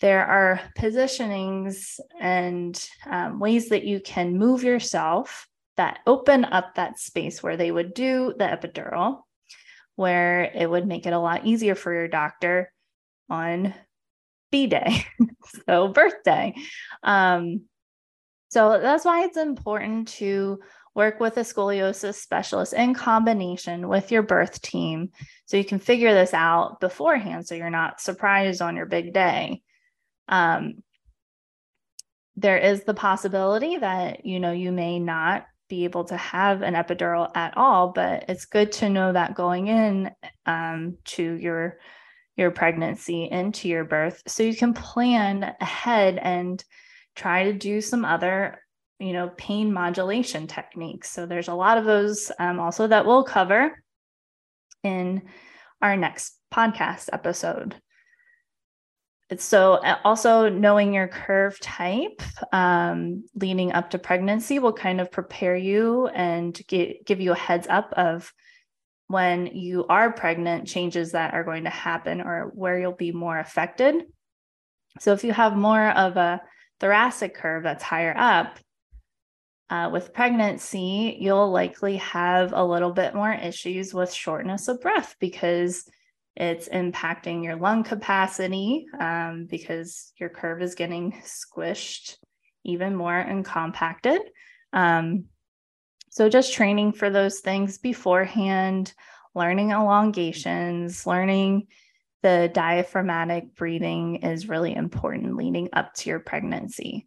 there 0.00 0.24
are 0.24 0.60
positionings 0.78 1.98
and 2.20 2.88
um, 3.06 3.40
ways 3.40 3.70
that 3.70 3.84
you 3.84 4.00
can 4.00 4.38
move 4.38 4.62
yourself 4.62 5.48
that 5.76 6.00
open 6.06 6.44
up 6.44 6.74
that 6.74 6.98
space 6.98 7.42
where 7.42 7.56
they 7.56 7.70
would 7.70 7.94
do 7.94 8.34
the 8.38 8.44
epidural, 8.44 9.22
where 9.96 10.44
it 10.44 10.68
would 10.68 10.86
make 10.86 11.06
it 11.06 11.12
a 11.12 11.18
lot 11.18 11.46
easier 11.46 11.74
for 11.74 11.92
your 11.92 12.08
doctor 12.08 12.72
on 13.28 13.74
B 14.50 14.66
day, 14.66 15.04
so 15.66 15.88
birthday. 15.88 16.54
Um, 17.02 17.62
so 18.48 18.80
that's 18.80 19.04
why 19.04 19.24
it's 19.24 19.36
important 19.36 20.08
to 20.08 20.60
work 20.98 21.20
with 21.20 21.36
a 21.36 21.42
scoliosis 21.42 22.16
specialist 22.16 22.72
in 22.72 22.92
combination 22.92 23.88
with 23.88 24.10
your 24.10 24.22
birth 24.22 24.60
team 24.60 25.10
so 25.46 25.56
you 25.56 25.64
can 25.64 25.78
figure 25.78 26.12
this 26.12 26.34
out 26.34 26.80
beforehand 26.80 27.46
so 27.46 27.54
you're 27.54 27.70
not 27.70 28.00
surprised 28.00 28.60
on 28.60 28.74
your 28.74 28.84
big 28.84 29.14
day. 29.14 29.62
Um, 30.26 30.82
there 32.34 32.58
is 32.58 32.82
the 32.82 32.94
possibility 32.94 33.76
that 33.76 34.26
you 34.26 34.40
know 34.40 34.50
you 34.50 34.72
may 34.72 34.98
not 34.98 35.46
be 35.68 35.84
able 35.84 36.02
to 36.04 36.16
have 36.16 36.62
an 36.62 36.74
epidural 36.74 37.30
at 37.36 37.56
all 37.56 37.92
but 37.92 38.24
it's 38.28 38.46
good 38.46 38.72
to 38.72 38.88
know 38.88 39.12
that 39.12 39.36
going 39.36 39.68
in 39.68 40.10
um, 40.46 40.98
to 41.04 41.22
your 41.22 41.78
your 42.36 42.50
pregnancy 42.50 43.28
into 43.30 43.68
your 43.68 43.84
birth 43.84 44.20
so 44.26 44.42
you 44.42 44.56
can 44.56 44.74
plan 44.74 45.54
ahead 45.60 46.18
and 46.20 46.64
try 47.14 47.44
to 47.44 47.52
do 47.52 47.80
some 47.80 48.04
other 48.04 48.60
you 48.98 49.12
know 49.12 49.30
pain 49.36 49.72
modulation 49.72 50.46
techniques. 50.46 51.10
So 51.10 51.26
there's 51.26 51.48
a 51.48 51.54
lot 51.54 51.78
of 51.78 51.84
those 51.84 52.30
um, 52.38 52.60
also 52.60 52.86
that 52.86 53.06
we'll 53.06 53.24
cover 53.24 53.82
in 54.82 55.22
our 55.80 55.96
next 55.96 56.38
podcast 56.52 57.08
episode. 57.12 57.76
So 59.36 59.74
uh, 59.74 59.98
also 60.04 60.48
knowing 60.48 60.94
your 60.94 61.06
curve 61.06 61.60
type 61.60 62.22
um, 62.50 63.24
leading 63.34 63.72
up 63.72 63.90
to 63.90 63.98
pregnancy 63.98 64.58
will 64.58 64.72
kind 64.72 65.00
of 65.02 65.12
prepare 65.12 65.54
you 65.54 66.06
and 66.08 66.58
get, 66.66 67.04
give 67.04 67.20
you 67.20 67.32
a 67.32 67.36
heads 67.36 67.66
up 67.68 67.92
of 67.94 68.32
when 69.08 69.46
you 69.46 69.86
are 69.88 70.12
pregnant 70.12 70.66
changes 70.66 71.12
that 71.12 71.34
are 71.34 71.44
going 71.44 71.64
to 71.64 71.70
happen 71.70 72.22
or 72.22 72.50
where 72.54 72.78
you'll 72.78 72.92
be 72.92 73.12
more 73.12 73.38
affected. 73.38 74.04
So 74.98 75.12
if 75.12 75.24
you 75.24 75.32
have 75.32 75.56
more 75.56 75.90
of 75.90 76.16
a 76.16 76.40
thoracic 76.80 77.34
curve 77.34 77.64
that's 77.64 77.82
higher 77.82 78.14
up 78.16 78.58
uh, 79.70 79.90
with 79.92 80.14
pregnancy 80.14 81.16
you'll 81.20 81.50
likely 81.50 81.96
have 81.96 82.52
a 82.52 82.64
little 82.64 82.92
bit 82.92 83.14
more 83.14 83.32
issues 83.32 83.92
with 83.92 84.12
shortness 84.12 84.68
of 84.68 84.80
breath 84.80 85.16
because 85.20 85.88
it's 86.36 86.68
impacting 86.68 87.42
your 87.42 87.56
lung 87.56 87.82
capacity 87.82 88.86
um, 89.00 89.46
because 89.50 90.12
your 90.18 90.28
curve 90.28 90.62
is 90.62 90.76
getting 90.76 91.12
squished 91.24 92.16
even 92.64 92.94
more 92.94 93.18
and 93.18 93.44
compacted. 93.44 94.20
Um, 94.72 95.24
so, 96.10 96.28
just 96.28 96.52
training 96.52 96.92
for 96.92 97.10
those 97.10 97.40
things 97.40 97.78
beforehand, 97.78 98.94
learning 99.34 99.70
elongations, 99.70 101.06
learning 101.06 101.66
the 102.22 102.50
diaphragmatic 102.52 103.54
breathing 103.56 104.16
is 104.16 104.48
really 104.48 104.74
important 104.74 105.36
leading 105.36 105.68
up 105.72 105.94
to 105.94 106.10
your 106.10 106.20
pregnancy. 106.20 107.06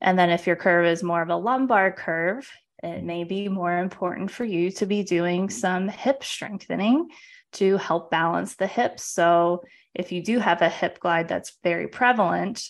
And 0.00 0.18
then, 0.18 0.30
if 0.30 0.46
your 0.46 0.56
curve 0.56 0.86
is 0.86 1.02
more 1.02 1.22
of 1.22 1.28
a 1.28 1.36
lumbar 1.36 1.92
curve, 1.92 2.50
it 2.82 3.04
may 3.04 3.24
be 3.24 3.48
more 3.48 3.78
important 3.78 4.30
for 4.30 4.44
you 4.44 4.70
to 4.72 4.86
be 4.86 5.02
doing 5.02 5.50
some 5.50 5.88
hip 5.88 6.24
strengthening 6.24 7.08
to 7.52 7.76
help 7.76 8.10
balance 8.10 8.56
the 8.56 8.66
hips. 8.66 9.04
So 9.04 9.62
if 9.94 10.12
you 10.12 10.22
do 10.22 10.38
have 10.38 10.62
a 10.62 10.68
hip 10.68 11.00
glide 11.00 11.28
that's 11.28 11.58
very 11.62 11.88
prevalent, 11.88 12.62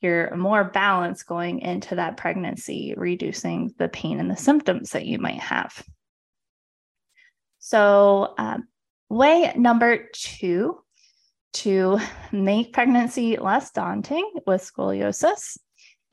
you're 0.00 0.34
more 0.34 0.64
balanced 0.64 1.26
going 1.26 1.60
into 1.60 1.96
that 1.96 2.16
pregnancy, 2.16 2.94
reducing 2.96 3.74
the 3.76 3.88
pain 3.88 4.18
and 4.18 4.30
the 4.30 4.36
symptoms 4.36 4.90
that 4.90 5.04
you 5.04 5.18
might 5.18 5.40
have. 5.40 5.84
So, 7.58 8.32
um, 8.38 8.68
way 9.10 9.52
number 9.56 10.08
two 10.14 10.78
to 11.52 11.98
make 12.32 12.72
pregnancy 12.72 13.36
less 13.36 13.72
daunting 13.72 14.30
with 14.46 14.62
scoliosis 14.62 15.58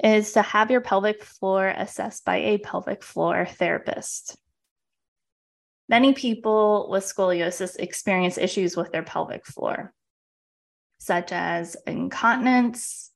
is 0.03 0.33
to 0.33 0.41
have 0.41 0.71
your 0.71 0.81
pelvic 0.81 1.23
floor 1.23 1.67
assessed 1.67 2.23
by 2.25 2.37
a 2.37 2.57
pelvic 2.59 3.03
floor 3.03 3.45
therapist. 3.45 4.37
Many 5.89 6.13
people 6.13 6.89
with 6.91 7.03
scoliosis 7.03 7.77
experience 7.77 8.37
issues 8.37 8.75
with 8.75 8.91
their 8.91 9.03
pelvic 9.03 9.45
floor, 9.45 9.93
such 10.99 11.31
as 11.31 11.77
incontinence, 11.87 13.11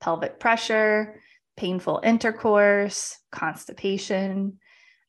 pelvic 0.00 0.38
pressure, 0.38 1.20
painful 1.56 2.00
intercourse, 2.04 3.18
constipation. 3.32 4.58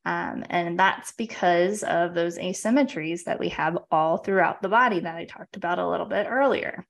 Um, 0.06 0.44
and 0.50 0.78
that's 0.78 1.14
because 1.14 1.84
of 1.84 2.14
those 2.14 2.38
asymmetries 2.38 3.24
that 3.24 3.40
we 3.40 3.50
have 3.50 3.78
all 3.92 4.18
throughout 4.18 4.62
the 4.62 4.70
body 4.70 5.00
that 5.00 5.16
I 5.16 5.26
talked 5.26 5.58
about 5.58 5.80
a 5.80 5.88
little 5.88 6.06
bit 6.06 6.28
earlier. 6.30 6.86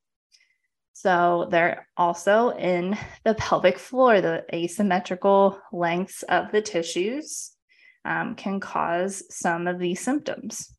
So 0.97 1.49
they're 1.51 1.89
also 1.97 2.51
in 2.51 2.97
the 3.25 3.33
pelvic 3.33 3.77
floor, 3.79 4.21
the 4.21 4.45
asymmetrical 4.53 5.59
lengths 5.73 6.23
of 6.23 6.53
the 6.53 6.61
tissues 6.61 7.51
um, 8.05 8.35
can 8.35 8.61
cause 8.61 9.21
some 9.29 9.67
of 9.67 9.77
these 9.77 9.99
symptoms. 9.99 10.73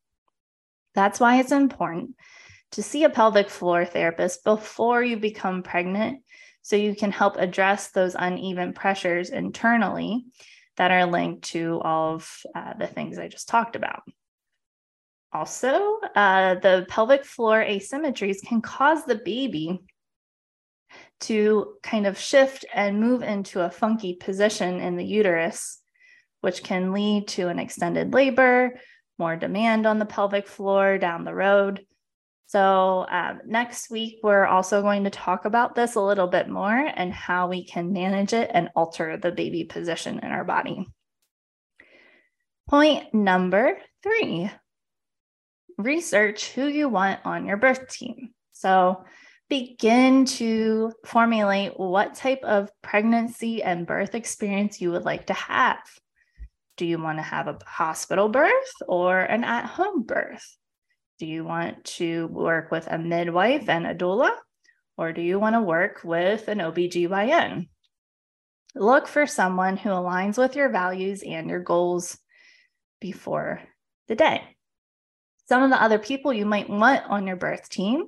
That's 0.95 1.19
why 1.19 1.39
it's 1.39 1.51
important 1.51 2.15
to 2.71 2.81
see 2.81 3.03
a 3.03 3.11
pelvic 3.11 3.47
floor 3.47 3.85
therapist 3.85 4.43
before 4.43 5.03
you 5.03 5.17
become 5.17 5.61
pregnant 5.61 6.23
so 6.63 6.75
you 6.75 6.95
can 6.95 7.11
help 7.11 7.37
address 7.37 7.89
those 7.89 8.15
uneven 8.17 8.73
pressures 8.73 9.29
internally 9.29 10.25
that 10.77 10.89
are 10.89 11.05
linked 11.05 11.43
to 11.49 11.79
all 11.83 12.15
of 12.15 12.41
uh, 12.55 12.73
the 12.73 12.87
things 12.87 13.19
I 13.19 13.27
just 13.27 13.47
talked 13.47 13.75
about. 13.75 14.01
Also, 15.31 15.99
uh, 16.15 16.55
the 16.55 16.87
pelvic 16.89 17.23
floor 17.23 17.63
asymmetries 17.63 18.41
can 18.43 18.61
cause 18.61 19.05
the 19.05 19.21
baby 19.23 19.83
to 21.21 21.73
kind 21.83 22.05
of 22.05 22.17
shift 22.17 22.65
and 22.73 22.99
move 22.99 23.21
into 23.23 23.61
a 23.61 23.71
funky 23.71 24.13
position 24.15 24.79
in 24.79 24.97
the 24.97 25.05
uterus 25.05 25.79
which 26.41 26.63
can 26.63 26.93
lead 26.93 27.27
to 27.27 27.47
an 27.49 27.59
extended 27.59 28.13
labor, 28.13 28.79
more 29.17 29.35
demand 29.35 29.85
on 29.85 29.99
the 29.99 30.05
pelvic 30.05 30.47
floor 30.47 30.97
down 30.97 31.23
the 31.23 31.33
road. 31.33 31.85
So, 32.45 33.05
um, 33.09 33.41
next 33.45 33.89
week, 33.89 34.19
we're 34.23 34.45
also 34.45 34.81
going 34.81 35.03
to 35.03 35.09
talk 35.09 35.43
about 35.43 35.75
this 35.75 35.95
a 35.95 36.01
little 36.01 36.27
bit 36.27 36.47
more 36.47 36.71
and 36.71 37.11
how 37.11 37.49
we 37.49 37.65
can 37.65 37.91
manage 37.91 38.31
it 38.31 38.49
and 38.53 38.69
alter 38.75 39.17
the 39.17 39.31
baby 39.31 39.65
position 39.65 40.19
in 40.19 40.31
our 40.31 40.45
body. 40.45 40.87
Point 42.69 43.13
number 43.13 43.77
three 44.03 44.49
research 45.77 46.51
who 46.51 46.67
you 46.67 46.87
want 46.87 47.19
on 47.25 47.45
your 47.45 47.57
birth 47.57 47.89
team. 47.89 48.29
So, 48.53 49.03
begin 49.49 50.25
to 50.25 50.91
formulate 51.05 51.79
what 51.79 52.15
type 52.15 52.43
of 52.43 52.69
pregnancy 52.81 53.63
and 53.63 53.87
birth 53.87 54.15
experience 54.15 54.81
you 54.81 54.91
would 54.91 55.05
like 55.05 55.27
to 55.27 55.33
have. 55.33 55.79
Do 56.75 56.85
you 56.85 57.01
want 57.01 57.17
to 57.17 57.23
have 57.23 57.47
a 57.47 57.57
hospital 57.65 58.29
birth 58.29 58.51
or 58.87 59.19
an 59.19 59.43
at 59.43 59.65
home 59.65 60.03
birth? 60.03 60.57
Do 61.19 61.25
you 61.25 61.43
want 61.43 61.83
to 61.85 62.27
work 62.27 62.71
with 62.71 62.87
a 62.87 62.97
midwife 62.97 63.69
and 63.69 63.87
a 63.87 63.95
doula? 63.95 64.31
Or 64.97 65.13
do 65.13 65.21
you 65.21 65.39
want 65.39 65.55
to 65.55 65.61
work 65.61 66.01
with 66.03 66.47
an 66.47 66.59
OBGYN? 66.59 67.67
Look 68.75 69.07
for 69.07 69.25
someone 69.25 69.77
who 69.77 69.89
aligns 69.89 70.37
with 70.37 70.55
your 70.55 70.69
values 70.69 71.23
and 71.23 71.49
your 71.49 71.61
goals 71.61 72.17
before 72.99 73.61
the 74.07 74.15
day. 74.15 74.43
Some 75.47 75.63
of 75.63 75.69
the 75.69 75.81
other 75.81 75.99
people 75.99 76.33
you 76.33 76.45
might 76.45 76.69
want 76.69 77.05
on 77.09 77.25
your 77.25 77.37
birth 77.37 77.69
team 77.69 78.07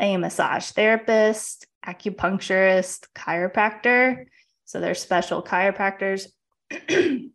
a 0.00 0.16
massage 0.16 0.70
therapist, 0.70 1.66
acupuncturist, 1.86 3.06
chiropractor. 3.14 4.26
So 4.64 4.80
there's 4.80 5.00
special 5.00 5.42
chiropractors, 5.42 6.26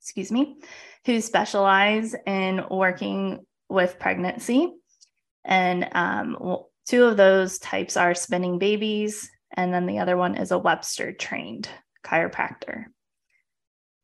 excuse 0.00 0.32
me, 0.32 0.56
who 1.06 1.20
specialize 1.20 2.14
in 2.26 2.64
working 2.70 3.46
with 3.68 3.98
pregnancy. 3.98 4.72
And 5.44 5.88
um, 5.92 6.36
two 6.86 7.04
of 7.04 7.16
those 7.16 7.58
types 7.58 7.96
are 7.96 8.14
spinning 8.14 8.58
babies, 8.58 9.30
and 9.56 9.72
then 9.72 9.86
the 9.86 9.98
other 9.98 10.16
one 10.16 10.36
is 10.36 10.50
a 10.50 10.58
Webster 10.58 11.12
trained 11.12 11.68
chiropractor. 12.04 12.86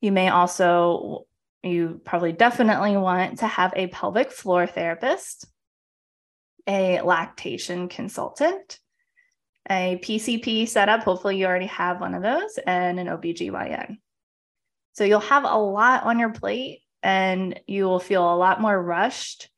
You 0.01 0.13
may 0.13 0.29
also, 0.29 1.27
you 1.63 2.01
probably 2.05 2.33
definitely 2.33 2.97
want 2.97 3.39
to 3.39 3.47
have 3.47 3.73
a 3.77 3.89
pelvic 3.89 4.31
floor 4.31 4.67
therapist, 4.67 5.47
a 6.67 7.01
lactation 7.03 7.89
consultant, 7.89 8.79
a 9.69 9.99
PCP 10.03 10.69
setup. 10.69 11.03
Hopefully, 11.03 11.39
you 11.39 11.47
already 11.47 11.67
have 11.67 12.01
one 12.01 12.15
of 12.15 12.23
those, 12.23 12.59
and 12.67 12.99
an 12.99 13.09
OBGYN. 13.09 13.99
So 14.95 15.05
you'll 15.05 15.21
have 15.21 15.45
a 15.45 15.57
lot 15.57 16.05
on 16.05 16.19
your 16.21 16.31
plate 16.31 16.81
and 17.03 17.61
you 17.67 17.85
will 17.85 18.01
feel 18.01 18.33
a 18.33 18.37
lot 18.37 18.61
more 18.61 18.81
rushed 18.81 19.51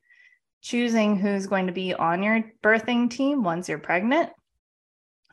choosing 0.63 1.17
who's 1.17 1.47
going 1.47 1.69
to 1.69 1.73
be 1.73 1.95
on 1.95 2.23
your 2.23 2.43
birthing 2.63 3.09
team 3.09 3.45
once 3.45 3.69
you're 3.69 3.79
pregnant. 3.79 4.31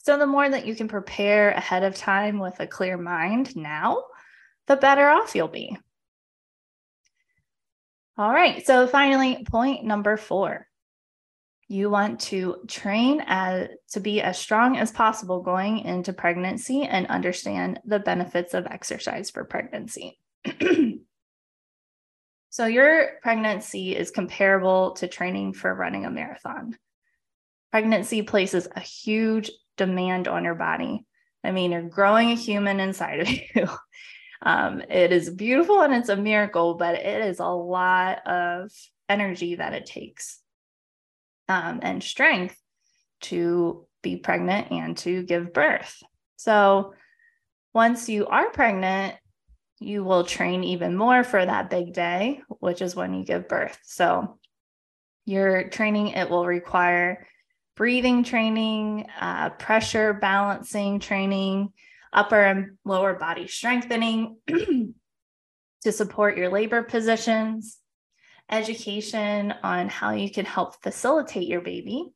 So, 0.03 0.17
the 0.17 0.27
more 0.27 0.47
that 0.47 0.67
you 0.67 0.75
can 0.75 0.89
prepare 0.89 1.51
ahead 1.51 1.83
of 1.83 1.95
time 1.95 2.37
with 2.37 2.59
a 2.59 2.67
clear 2.67 2.97
mind 2.97 3.55
now, 3.55 4.03
the 4.67 4.75
better 4.75 5.07
off 5.09 5.33
you'll 5.33 5.47
be. 5.47 5.77
All 8.17 8.31
right. 8.31 8.63
So, 8.65 8.85
finally, 8.85 9.43
point 9.49 9.85
number 9.85 10.17
four 10.17 10.67
you 11.67 11.89
want 11.89 12.19
to 12.19 12.57
train 12.67 13.23
as, 13.25 13.69
to 13.91 13.99
be 13.99 14.21
as 14.21 14.37
strong 14.37 14.77
as 14.77 14.91
possible 14.91 15.41
going 15.41 15.79
into 15.79 16.13
pregnancy 16.13 16.83
and 16.83 17.07
understand 17.07 17.79
the 17.85 17.99
benefits 17.99 18.53
of 18.53 18.67
exercise 18.67 19.31
for 19.31 19.45
pregnancy. 19.45 20.19
so, 22.49 22.65
your 22.65 23.11
pregnancy 23.21 23.95
is 23.95 24.11
comparable 24.11 24.91
to 24.93 25.07
training 25.07 25.53
for 25.53 25.73
running 25.73 26.05
a 26.05 26.11
marathon. 26.11 26.77
Pregnancy 27.71 28.21
places 28.21 28.67
a 28.75 28.81
huge 28.81 29.49
demand 29.77 30.27
on 30.27 30.43
your 30.43 30.55
body. 30.55 31.05
I 31.43 31.51
mean, 31.51 31.71
you're 31.71 31.81
growing 31.81 32.31
a 32.31 32.35
human 32.35 32.79
inside 32.79 33.21
of 33.21 33.29
you. 33.55 33.67
Um, 34.41 34.81
it 34.89 35.13
is 35.13 35.29
beautiful 35.29 35.81
and 35.81 35.93
it's 35.93 36.09
a 36.09 36.17
miracle, 36.17 36.75
but 36.75 36.95
it 36.95 37.25
is 37.25 37.39
a 37.39 37.47
lot 37.47 38.27
of 38.27 38.71
energy 39.07 39.55
that 39.55 39.73
it 39.73 39.85
takes 39.85 40.42
um, 41.49 41.79
and 41.81 42.03
strength 42.03 42.57
to 43.21 43.85
be 44.01 44.17
pregnant 44.17 44.71
and 44.71 44.97
to 44.97 45.23
give 45.23 45.53
birth. 45.53 46.01
So 46.35 46.93
once 47.73 48.09
you 48.09 48.27
are 48.27 48.49
pregnant, 48.51 49.15
you 49.79 50.03
will 50.03 50.23
train 50.23 50.63
even 50.63 50.95
more 50.95 51.23
for 51.23 51.43
that 51.43 51.69
big 51.69 51.93
day, 51.93 52.41
which 52.59 52.81
is 52.81 52.95
when 52.95 53.13
you 53.13 53.25
give 53.25 53.47
birth. 53.47 53.77
So 53.83 54.39
your 55.25 55.69
training, 55.69 56.09
it 56.09 56.29
will 56.29 56.45
require 56.45 57.27
breathing 57.75 58.23
training, 58.23 59.07
uh, 59.19 59.49
pressure 59.51 60.13
balancing 60.13 60.99
training, 60.99 61.73
upper 62.11 62.39
and 62.39 62.77
lower 62.85 63.13
body 63.15 63.47
strengthening 63.47 64.37
to 64.47 65.91
support 65.91 66.37
your 66.37 66.49
labor 66.49 66.83
positions, 66.83 67.79
education 68.49 69.53
on 69.63 69.89
how 69.89 70.11
you 70.11 70.29
can 70.29 70.45
help 70.45 70.81
facilitate 70.81 71.47
your 71.47 71.61
baby 71.61 72.13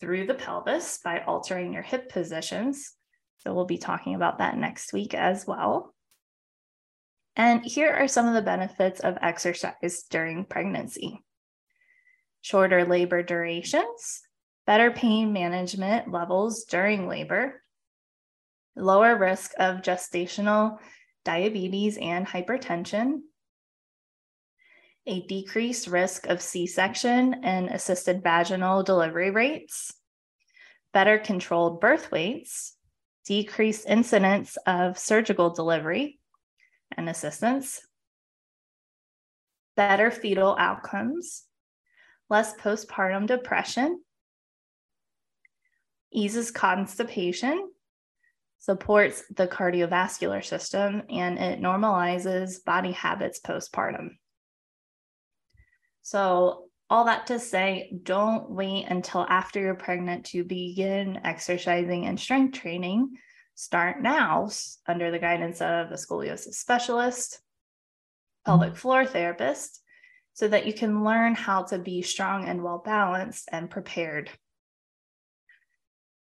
through 0.00 0.26
the 0.26 0.34
pelvis 0.34 0.98
by 1.04 1.20
altering 1.20 1.72
your 1.72 1.82
hip 1.82 2.10
positions. 2.10 2.92
So, 3.38 3.54
we'll 3.54 3.66
be 3.66 3.78
talking 3.78 4.14
about 4.14 4.38
that 4.38 4.56
next 4.56 4.92
week 4.92 5.14
as 5.14 5.46
well. 5.46 5.94
And 7.36 7.64
here 7.64 7.92
are 7.92 8.08
some 8.08 8.26
of 8.26 8.34
the 8.34 8.42
benefits 8.42 9.00
of 9.00 9.16
exercise 9.22 10.04
during 10.10 10.44
pregnancy 10.44 11.22
shorter 12.42 12.84
labor 12.84 13.22
durations, 13.22 14.22
better 14.66 14.90
pain 14.90 15.32
management 15.32 16.10
levels 16.10 16.64
during 16.64 17.06
labor, 17.06 17.62
lower 18.76 19.16
risk 19.16 19.52
of 19.58 19.82
gestational 19.82 20.78
diabetes 21.24 21.98
and 21.98 22.26
hypertension, 22.26 23.20
a 25.10 25.26
decreased 25.26 25.88
risk 25.88 26.28
of 26.28 26.40
C 26.40 26.68
section 26.68 27.42
and 27.42 27.68
assisted 27.68 28.22
vaginal 28.22 28.84
delivery 28.84 29.32
rates, 29.32 29.92
better 30.92 31.18
controlled 31.18 31.80
birth 31.80 32.12
weights, 32.12 32.76
decreased 33.26 33.86
incidence 33.88 34.56
of 34.68 34.96
surgical 34.98 35.50
delivery 35.50 36.20
and 36.96 37.08
assistance, 37.08 37.80
better 39.76 40.12
fetal 40.12 40.54
outcomes, 40.56 41.42
less 42.28 42.54
postpartum 42.54 43.26
depression, 43.26 44.00
eases 46.12 46.52
constipation, 46.52 47.68
supports 48.60 49.24
the 49.34 49.48
cardiovascular 49.48 50.44
system, 50.44 51.02
and 51.10 51.36
it 51.36 51.60
normalizes 51.60 52.64
body 52.64 52.92
habits 52.92 53.40
postpartum. 53.40 54.10
So, 56.02 56.66
all 56.88 57.04
that 57.04 57.28
to 57.28 57.38
say, 57.38 57.92
don't 58.02 58.50
wait 58.50 58.86
until 58.88 59.24
after 59.28 59.60
you're 59.60 59.74
pregnant 59.76 60.26
to 60.26 60.42
begin 60.42 61.20
exercising 61.24 62.06
and 62.06 62.18
strength 62.18 62.58
training. 62.58 63.16
Start 63.54 64.02
now 64.02 64.48
under 64.88 65.10
the 65.10 65.18
guidance 65.18 65.60
of 65.60 65.92
a 65.92 65.94
scoliosis 65.94 66.54
specialist, 66.54 67.40
pelvic 68.44 68.76
floor 68.76 69.06
therapist, 69.06 69.80
so 70.32 70.48
that 70.48 70.66
you 70.66 70.72
can 70.72 71.04
learn 71.04 71.34
how 71.34 71.62
to 71.64 71.78
be 71.78 72.02
strong 72.02 72.48
and 72.48 72.62
well 72.62 72.82
balanced 72.84 73.48
and 73.52 73.70
prepared. 73.70 74.30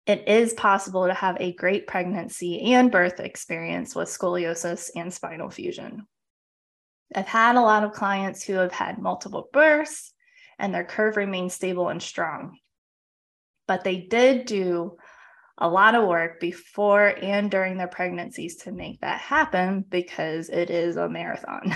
It 0.05 0.27
is 0.27 0.53
possible 0.53 1.07
to 1.07 1.13
have 1.13 1.37
a 1.39 1.53
great 1.53 1.87
pregnancy 1.87 2.73
and 2.73 2.91
birth 2.91 3.19
experience 3.19 3.95
with 3.95 4.09
scoliosis 4.09 4.89
and 4.95 5.13
spinal 5.13 5.49
fusion. 5.49 6.05
I've 7.13 7.27
had 7.27 7.55
a 7.55 7.61
lot 7.61 7.83
of 7.83 7.91
clients 7.91 8.43
who 8.43 8.53
have 8.53 8.71
had 8.71 8.97
multiple 8.97 9.49
births 9.51 10.13
and 10.57 10.73
their 10.73 10.85
curve 10.85 11.17
remains 11.17 11.53
stable 11.53 11.89
and 11.89 12.01
strong. 12.01 12.57
But 13.67 13.83
they 13.83 13.97
did 13.97 14.45
do 14.45 14.97
a 15.57 15.69
lot 15.69 15.95
of 15.95 16.07
work 16.07 16.39
before 16.39 17.07
and 17.21 17.51
during 17.51 17.77
their 17.77 17.87
pregnancies 17.87 18.57
to 18.57 18.71
make 18.71 19.01
that 19.01 19.19
happen 19.19 19.85
because 19.87 20.49
it 20.49 20.69
is 20.69 20.97
a 20.97 21.09
marathon. 21.09 21.75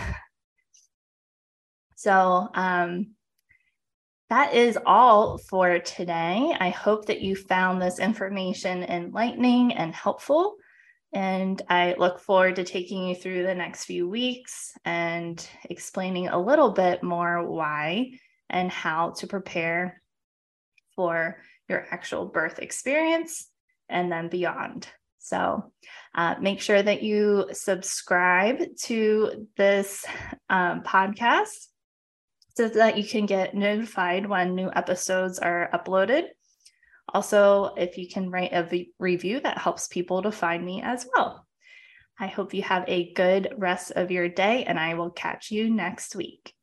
so, 1.95 2.49
um, 2.53 3.15
that 4.29 4.55
is 4.55 4.77
all 4.85 5.37
for 5.37 5.77
today. 5.79 6.55
I 6.59 6.69
hope 6.69 7.05
that 7.05 7.21
you 7.21 7.35
found 7.35 7.79
this 7.79 7.99
information 7.99 8.83
enlightening 8.83 9.73
and 9.73 9.93
helpful. 9.93 10.55
And 11.15 11.61
I 11.69 11.95
look 11.97 12.19
forward 12.19 12.57
to 12.57 12.65
taking 12.65 13.07
you 13.07 13.15
through 13.15 13.43
the 13.43 13.55
next 13.55 13.85
few 13.85 14.07
weeks 14.07 14.73
and 14.83 15.47
explaining 15.69 16.27
a 16.27 16.37
little 16.37 16.71
bit 16.71 17.01
more 17.03 17.49
why 17.49 18.11
and 18.49 18.69
how 18.69 19.11
to 19.19 19.25
prepare 19.25 20.01
for 20.93 21.37
your 21.69 21.87
actual 21.89 22.25
birth 22.25 22.59
experience 22.59 23.49
and 23.87 24.11
then 24.11 24.27
beyond. 24.27 24.89
So 25.19 25.71
uh, 26.13 26.35
make 26.41 26.59
sure 26.59 26.83
that 26.83 27.01
you 27.01 27.47
subscribe 27.53 28.75
to 28.83 29.47
this 29.55 30.05
um, 30.49 30.83
podcast 30.83 31.67
so 32.57 32.67
that 32.67 32.97
you 32.97 33.05
can 33.05 33.25
get 33.25 33.55
notified 33.55 34.27
when 34.27 34.53
new 34.53 34.69
episodes 34.75 35.39
are 35.39 35.69
uploaded. 35.73 36.25
Also, 37.13 37.73
if 37.77 37.97
you 37.97 38.07
can 38.09 38.31
write 38.31 38.51
a 38.51 38.63
v- 38.63 38.91
review, 38.99 39.39
that 39.41 39.59
helps 39.59 39.87
people 39.87 40.23
to 40.23 40.31
find 40.31 40.65
me 40.65 40.81
as 40.81 41.05
well. 41.13 41.45
I 42.19 42.27
hope 42.27 42.53
you 42.53 42.63
have 42.63 42.85
a 42.87 43.13
good 43.13 43.53
rest 43.57 43.91
of 43.91 44.09
your 44.09 44.27
day, 44.27 44.63
and 44.63 44.79
I 44.79 44.95
will 44.95 45.11
catch 45.11 45.51
you 45.51 45.69
next 45.69 46.15
week. 46.15 46.54